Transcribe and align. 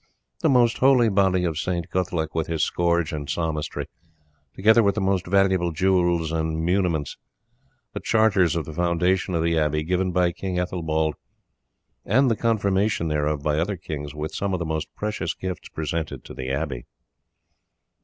The 0.39 0.49
most 0.49 0.79
holy 0.79 1.09
body 1.09 1.43
of 1.43 1.59
St. 1.59 1.87
Guthlac 1.91 2.33
with 2.33 2.47
his 2.47 2.63
scourge 2.63 3.13
and 3.13 3.29
psalmistry, 3.29 3.85
together 4.55 4.81
with 4.81 4.95
the 4.95 4.99
most 4.99 5.27
valuable 5.27 5.71
jewels 5.71 6.31
and 6.31 6.65
muniments, 6.65 7.17
the 7.93 7.99
charters 7.99 8.55
of 8.55 8.65
the 8.65 8.73
foundation 8.73 9.35
of 9.35 9.43
the 9.43 9.59
abbey, 9.59 9.83
given 9.83 10.11
by 10.11 10.31
King 10.31 10.57
Ethelbald, 10.57 11.13
and 12.03 12.31
the 12.31 12.35
confirmation 12.35 13.09
thereof 13.09 13.43
by 13.43 13.59
other 13.59 13.77
kings, 13.77 14.15
with 14.15 14.33
some 14.33 14.53
of 14.53 14.59
the 14.59 14.65
most 14.65 14.87
precious 14.95 15.35
gifts 15.35 15.69
presented 15.69 16.23
to 16.23 16.33
the 16.33 16.49
abbey." 16.49 16.85